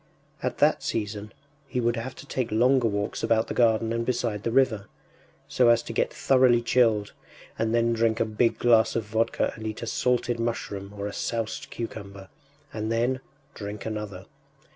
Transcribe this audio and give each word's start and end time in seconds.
At 0.41 0.57
that 0.57 0.81
season 0.81 1.31
he 1.67 1.79
would 1.79 1.95
have 1.95 2.15
to 2.15 2.25
take 2.25 2.51
longer 2.51 2.87
walks 2.87 3.21
about 3.21 3.49
the 3.49 3.53
garden 3.53 3.93
and 3.93 4.03
beside 4.03 4.41
the 4.41 4.49
river, 4.49 4.87
so 5.47 5.69
as 5.69 5.83
to 5.83 5.93
get 5.93 6.11
thoroughly 6.11 6.59
chilled, 6.63 7.13
and 7.59 7.71
then 7.71 7.93
drink 7.93 8.19
a 8.19 8.25
big 8.25 8.57
glass 8.57 8.95
of 8.95 9.03
vodka 9.05 9.53
and 9.55 9.67
eat 9.67 9.83
a 9.83 9.85
salted 9.85 10.39
mushroom 10.39 10.91
or 10.97 11.05
a 11.05 11.13
soused 11.13 11.69
cucumber, 11.69 12.29
and 12.73 12.91
then 12.91 13.19
drink 13.53 13.85
another.... 13.85 14.25